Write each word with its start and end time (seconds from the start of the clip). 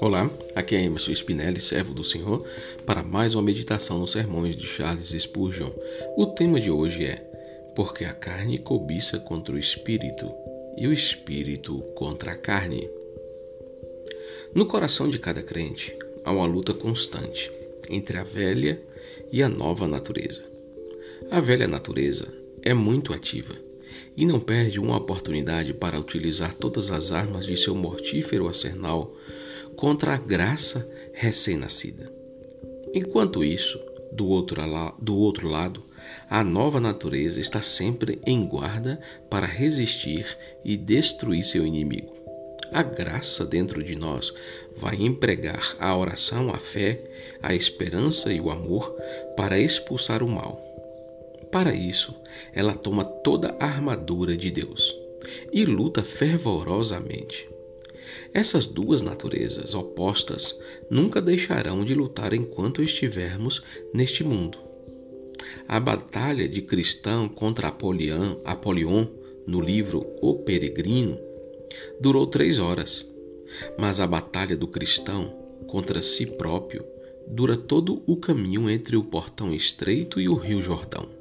Olá, 0.00 0.30
aqui 0.54 0.74
é 0.74 0.82
Emerson 0.82 1.12
Spinelli, 1.12 1.60
servo 1.60 1.92
do 1.92 2.02
Senhor, 2.02 2.46
para 2.86 3.02
mais 3.02 3.34
uma 3.34 3.42
meditação 3.42 3.98
nos 3.98 4.12
sermões 4.12 4.56
de 4.56 4.66
Charles 4.66 5.10
Spurgeon. 5.10 5.70
O 6.16 6.26
tema 6.26 6.58
de 6.60 6.70
hoje 6.70 7.04
é 7.04 7.16
Porque 7.74 8.04
a 8.04 8.12
carne 8.14 8.58
cobiça 8.58 9.18
contra 9.18 9.54
o 9.54 9.58
espírito 9.58 10.32
e 10.78 10.86
o 10.86 10.92
espírito 10.92 11.80
contra 11.94 12.32
a 12.32 12.36
carne. 12.36 12.88
No 14.54 14.64
coração 14.66 15.10
de 15.10 15.18
cada 15.18 15.42
crente 15.42 15.94
há 16.24 16.32
uma 16.32 16.46
luta 16.46 16.72
constante 16.72 17.52
entre 17.90 18.16
a 18.16 18.24
velha 18.24 18.82
e 19.30 19.42
a 19.42 19.48
nova 19.48 19.86
natureza. 19.86 20.44
A 21.30 21.40
velha 21.40 21.68
natureza 21.68 22.32
é 22.62 22.72
muito 22.72 23.12
ativa 23.12 23.65
e 24.16 24.24
não 24.24 24.40
perde 24.40 24.80
uma 24.80 24.96
oportunidade 24.96 25.74
para 25.74 25.98
utilizar 25.98 26.54
todas 26.54 26.90
as 26.90 27.12
armas 27.12 27.46
de 27.46 27.56
seu 27.56 27.74
mortífero 27.74 28.46
arsenal 28.46 29.14
contra 29.76 30.14
a 30.14 30.18
graça 30.18 30.88
recém-nascida. 31.12 32.10
Enquanto 32.94 33.44
isso, 33.44 33.78
do 34.12 34.28
outro, 34.28 34.62
do 34.98 35.16
outro 35.16 35.48
lado, 35.48 35.82
a 36.30 36.42
nova 36.42 36.80
natureza 36.80 37.40
está 37.40 37.60
sempre 37.60 38.20
em 38.26 38.46
guarda 38.46 39.00
para 39.28 39.46
resistir 39.46 40.26
e 40.64 40.76
destruir 40.76 41.44
seu 41.44 41.66
inimigo. 41.66 42.14
A 42.72 42.82
graça 42.82 43.44
dentro 43.44 43.82
de 43.82 43.96
nós 43.96 44.32
vai 44.76 44.96
empregar 44.96 45.76
a 45.78 45.96
oração, 45.96 46.50
a 46.50 46.58
fé, 46.58 47.00
a 47.42 47.54
esperança 47.54 48.32
e 48.32 48.40
o 48.40 48.50
amor 48.50 48.90
para 49.36 49.58
expulsar 49.58 50.22
o 50.22 50.28
mal. 50.28 50.75
Para 51.56 51.74
isso, 51.74 52.14
ela 52.52 52.74
toma 52.74 53.02
toda 53.02 53.56
a 53.58 53.64
armadura 53.64 54.36
de 54.36 54.50
Deus 54.50 54.94
e 55.50 55.64
luta 55.64 56.04
fervorosamente. 56.04 57.48
Essas 58.34 58.66
duas 58.66 59.00
naturezas 59.00 59.72
opostas 59.72 60.60
nunca 60.90 61.18
deixarão 61.18 61.82
de 61.82 61.94
lutar 61.94 62.34
enquanto 62.34 62.82
estivermos 62.82 63.62
neste 63.94 64.22
mundo. 64.22 64.58
A 65.66 65.80
batalha 65.80 66.46
de 66.46 66.60
cristão 66.60 67.26
contra 67.26 67.68
Apolion, 67.68 68.36
Apolion 68.44 69.06
no 69.46 69.58
livro 69.58 70.06
O 70.20 70.34
Peregrino 70.34 71.18
durou 71.98 72.26
três 72.26 72.58
horas, 72.58 73.10
mas 73.78 73.98
a 73.98 74.06
batalha 74.06 74.58
do 74.58 74.68
cristão 74.68 75.34
contra 75.66 76.02
si 76.02 76.26
próprio 76.26 76.84
dura 77.26 77.56
todo 77.56 78.02
o 78.06 78.14
caminho 78.14 78.68
entre 78.68 78.94
o 78.94 79.02
portão 79.02 79.54
estreito 79.54 80.20
e 80.20 80.28
o 80.28 80.34
rio 80.34 80.60
Jordão. 80.60 81.15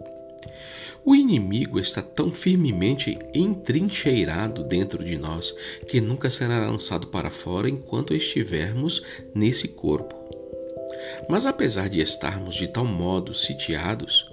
O 1.05 1.15
inimigo 1.15 1.79
está 1.79 2.01
tão 2.01 2.33
firmemente 2.33 3.15
entrincheirado 3.31 4.63
dentro 4.63 5.05
de 5.05 5.15
nós 5.15 5.55
que 5.87 6.01
nunca 6.01 6.31
será 6.31 6.67
lançado 6.67 7.07
para 7.07 7.29
fora 7.29 7.69
enquanto 7.69 8.15
estivermos 8.15 9.03
nesse 9.33 9.67
corpo. 9.67 10.15
Mas 11.29 11.45
apesar 11.45 11.89
de 11.89 12.01
estarmos 12.01 12.55
de 12.55 12.67
tal 12.67 12.85
modo 12.85 13.35
sitiados, 13.35 14.25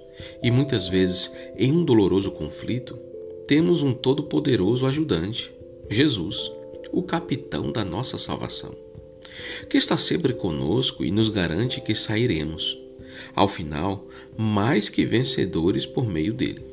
e 0.43 0.50
muitas 0.50 0.89
vezes 0.89 1.37
em 1.59 1.70
um 1.73 1.84
doloroso 1.84 2.31
conflito, 2.31 2.98
temos 3.47 3.83
um 3.83 3.93
todo-poderoso 3.93 4.87
ajudante, 4.87 5.53
Jesus, 5.91 6.50
o 6.91 7.03
capitão 7.03 7.70
da 7.70 7.84
nossa 7.84 8.17
salvação, 8.17 8.75
que 9.69 9.77
está 9.77 9.98
sempre 9.98 10.33
conosco 10.33 11.05
e 11.05 11.11
nos 11.11 11.28
garante 11.28 11.83
que 11.83 11.95
sairemos 11.95 12.81
ao 13.34 13.48
final, 13.48 14.06
mais 14.37 14.89
que 14.89 15.05
vencedores 15.05 15.87
por 15.87 16.06
meio 16.06 16.33
dele. 16.33 16.65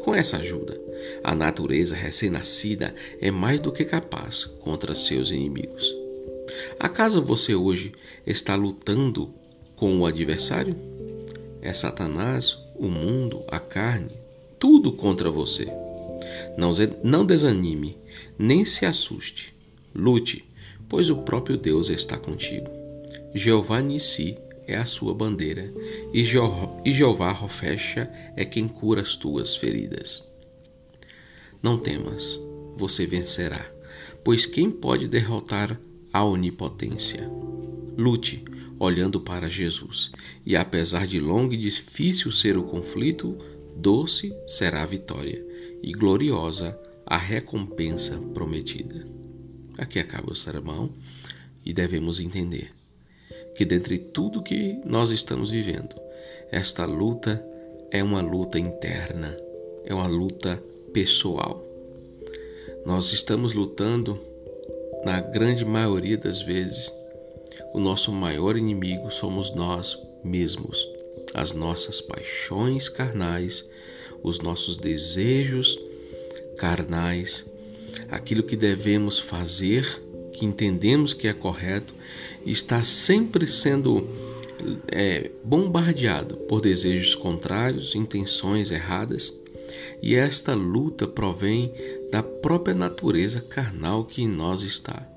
Com 0.00 0.14
essa 0.14 0.36
ajuda, 0.36 0.80
a 1.22 1.34
natureza 1.34 1.94
recém-nascida 1.94 2.94
é 3.20 3.30
mais 3.30 3.60
do 3.60 3.72
que 3.72 3.84
capaz 3.84 4.44
contra 4.44 4.94
seus 4.94 5.30
inimigos. 5.30 5.94
Acaso 6.78 7.22
você 7.22 7.54
hoje 7.54 7.92
está 8.26 8.54
lutando 8.54 9.32
com 9.76 9.98
o 9.98 10.06
adversário? 10.06 10.76
É 11.62 11.72
Satanás, 11.72 12.58
o 12.76 12.88
mundo, 12.88 13.42
a 13.48 13.58
carne, 13.58 14.12
tudo 14.58 14.92
contra 14.92 15.30
você. 15.30 15.66
Não, 17.02 17.24
desanime, 17.24 17.96
nem 18.38 18.64
se 18.64 18.84
assuste. 18.84 19.54
Lute, 19.94 20.44
pois 20.88 21.10
o 21.10 21.16
próprio 21.16 21.56
Deus 21.56 21.88
está 21.88 22.16
contigo. 22.16 22.70
Jeová 23.34 23.80
Nissi 23.80 24.36
é 24.66 24.76
a 24.76 24.86
sua 24.86 25.14
bandeira, 25.14 25.72
e, 26.12 26.24
Jeová 26.24 27.30
Rofecha 27.30 28.10
é 28.36 28.44
quem 28.44 28.66
cura 28.66 29.02
as 29.02 29.16
tuas 29.16 29.56
feridas. 29.56 30.28
Não 31.62 31.78
temas, 31.78 32.40
você 32.76 33.06
vencerá, 33.06 33.64
pois 34.22 34.46
quem 34.46 34.70
pode 34.70 35.08
derrotar 35.08 35.78
a 36.12 36.24
onipotência? 36.24 37.30
Lute 37.96 38.44
olhando 38.78 39.20
para 39.20 39.48
Jesus, 39.48 40.10
e 40.44 40.56
apesar 40.56 41.06
de 41.06 41.20
longo 41.20 41.54
e 41.54 41.56
difícil 41.56 42.32
ser 42.32 42.58
o 42.58 42.64
conflito, 42.64 43.38
doce 43.76 44.34
será 44.46 44.82
a 44.82 44.86
vitória 44.86 45.44
e 45.82 45.92
gloriosa 45.92 46.78
a 47.06 47.16
recompensa 47.16 48.18
prometida. 48.34 49.06
Aqui 49.78 49.98
acaba 49.98 50.32
o 50.32 50.36
sermão 50.36 50.92
e 51.64 51.72
devemos 51.72 52.20
entender 52.20 52.72
que 53.54 53.64
dentre 53.64 53.98
tudo 53.98 54.42
que 54.42 54.80
nós 54.84 55.10
estamos 55.10 55.50
vivendo, 55.50 55.96
esta 56.50 56.84
luta 56.84 57.44
é 57.90 58.02
uma 58.02 58.20
luta 58.20 58.58
interna, 58.58 59.36
é 59.84 59.94
uma 59.94 60.06
luta 60.06 60.62
pessoal. 60.92 61.64
Nós 62.84 63.12
estamos 63.12 63.54
lutando, 63.54 64.20
na 65.04 65.20
grande 65.20 65.64
maioria 65.64 66.18
das 66.18 66.42
vezes, 66.42 66.92
o 67.72 67.80
nosso 67.80 68.12
maior 68.12 68.56
inimigo 68.56 69.10
somos 69.10 69.54
nós 69.54 70.00
mesmos, 70.22 70.88
as 71.34 71.52
nossas 71.52 72.00
paixões 72.00 72.88
carnais, 72.88 73.70
os 74.22 74.40
nossos 74.40 74.76
desejos 74.76 75.78
carnais, 76.56 77.44
aquilo 78.10 78.42
que 78.42 78.56
devemos 78.56 79.18
fazer 79.18 80.02
que 80.34 80.44
entendemos 80.44 81.14
que 81.14 81.28
é 81.28 81.32
correto, 81.32 81.94
está 82.44 82.82
sempre 82.82 83.46
sendo 83.46 84.06
é, 84.88 85.30
bombardeado 85.42 86.36
por 86.36 86.60
desejos 86.60 87.14
contrários, 87.14 87.94
intenções 87.94 88.70
erradas, 88.70 89.32
e 90.02 90.14
esta 90.14 90.54
luta 90.54 91.06
provém 91.06 91.72
da 92.10 92.22
própria 92.22 92.74
natureza 92.74 93.40
carnal 93.40 94.04
que 94.04 94.22
em 94.22 94.28
nós 94.28 94.62
está. 94.62 95.08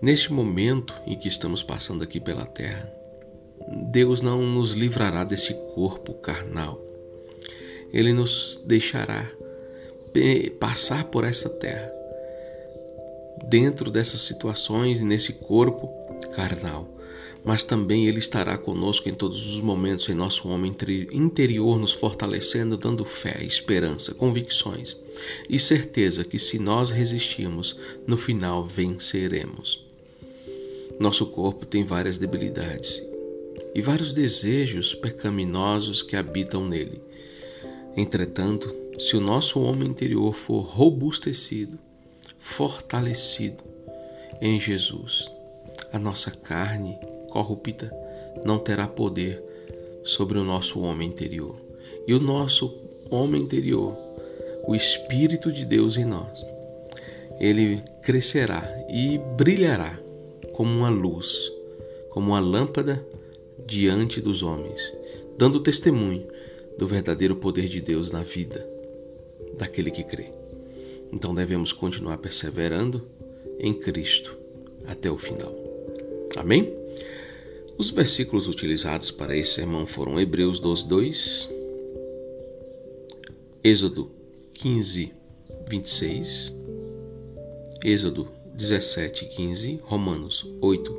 Neste 0.00 0.32
momento 0.32 0.94
em 1.06 1.16
que 1.16 1.28
estamos 1.28 1.62
passando 1.62 2.02
aqui 2.02 2.18
pela 2.18 2.46
terra, 2.46 2.90
Deus 3.90 4.20
não 4.20 4.42
nos 4.42 4.72
livrará 4.72 5.22
desse 5.24 5.54
corpo 5.74 6.14
carnal. 6.14 6.80
Ele 7.92 8.12
nos 8.12 8.62
deixará 8.66 9.30
passar 10.58 11.04
por 11.04 11.24
essa 11.24 11.48
terra 11.48 11.97
dentro 13.44 13.90
dessas 13.90 14.20
situações, 14.22 15.00
nesse 15.00 15.32
corpo 15.32 15.88
carnal. 16.32 16.88
Mas 17.44 17.62
também 17.62 18.06
Ele 18.06 18.18
estará 18.18 18.58
conosco 18.58 19.08
em 19.08 19.14
todos 19.14 19.54
os 19.54 19.60
momentos, 19.60 20.08
em 20.08 20.14
nosso 20.14 20.48
homem 20.48 20.74
interior, 21.12 21.78
nos 21.78 21.92
fortalecendo, 21.92 22.76
dando 22.76 23.04
fé, 23.04 23.42
esperança, 23.42 24.14
convicções 24.14 25.00
e 25.48 25.58
certeza 25.58 26.24
que 26.24 26.38
se 26.38 26.58
nós 26.58 26.90
resistirmos, 26.90 27.78
no 28.06 28.16
final 28.16 28.64
venceremos. 28.64 29.84
Nosso 30.98 31.26
corpo 31.26 31.64
tem 31.64 31.84
várias 31.84 32.18
debilidades 32.18 33.02
e 33.74 33.80
vários 33.80 34.12
desejos 34.12 34.94
pecaminosos 34.94 36.02
que 36.02 36.16
habitam 36.16 36.66
nele. 36.66 37.00
Entretanto, 37.96 38.74
se 38.98 39.16
o 39.16 39.20
nosso 39.20 39.60
homem 39.60 39.88
interior 39.88 40.32
for 40.32 40.60
robustecido, 40.62 41.78
fortalecido 42.38 43.64
em 44.40 44.58
Jesus. 44.58 45.30
A 45.92 45.98
nossa 45.98 46.30
carne 46.30 46.98
corrupta 47.30 47.92
não 48.44 48.58
terá 48.58 48.86
poder 48.86 49.42
sobre 50.04 50.38
o 50.38 50.44
nosso 50.44 50.80
homem 50.80 51.08
interior. 51.08 51.56
E 52.06 52.14
o 52.14 52.20
nosso 52.20 52.74
homem 53.10 53.42
interior, 53.42 53.96
o 54.66 54.74
Espírito 54.74 55.52
de 55.52 55.64
Deus 55.64 55.96
em 55.96 56.04
nós, 56.04 56.44
ele 57.38 57.82
crescerá 58.02 58.64
e 58.88 59.18
brilhará 59.36 59.98
como 60.52 60.70
uma 60.70 60.88
luz, 60.88 61.52
como 62.10 62.30
uma 62.30 62.40
lâmpada 62.40 63.06
diante 63.66 64.20
dos 64.20 64.42
homens, 64.42 64.80
dando 65.36 65.60
testemunho 65.60 66.26
do 66.78 66.86
verdadeiro 66.86 67.36
poder 67.36 67.66
de 67.66 67.80
Deus 67.80 68.10
na 68.10 68.22
vida 68.22 68.66
daquele 69.58 69.90
que 69.90 70.02
crê. 70.02 70.37
Então 71.12 71.34
devemos 71.34 71.72
continuar 71.72 72.18
perseverando 72.18 73.06
em 73.58 73.74
Cristo 73.74 74.36
até 74.86 75.10
o 75.10 75.18
final. 75.18 75.54
Amém? 76.36 76.72
Os 77.76 77.90
versículos 77.90 78.48
utilizados 78.48 79.10
para 79.10 79.36
esse 79.36 79.52
sermão 79.52 79.86
foram 79.86 80.18
Hebreus 80.18 80.58
12, 80.58 80.88
2, 80.88 81.48
Êxodo 83.62 84.10
15, 84.54 85.12
26, 85.68 86.52
Êxodo 87.84 88.28
17, 88.54 89.26
15, 89.26 89.78
Romanos 89.82 90.52
8, 90.60 90.92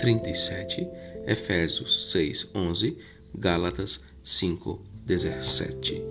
37, 0.00 0.88
Efésios 1.26 2.12
6, 2.12 2.50
11, 2.54 2.98
Gálatas 3.34 4.04
5, 4.22 4.80
17. 5.04 6.02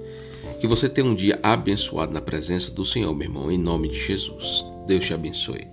Que 0.63 0.67
você 0.67 0.87
tenha 0.87 1.05
um 1.05 1.13
dia 1.13 1.37
abençoado 1.43 2.13
na 2.13 2.21
presença 2.21 2.71
do 2.71 2.85
Senhor, 2.85 3.13
meu 3.13 3.27
irmão, 3.27 3.51
em 3.51 3.57
nome 3.57 3.89
de 3.89 3.99
Jesus. 3.99 4.63
Deus 4.87 5.03
te 5.03 5.13
abençoe. 5.13 5.72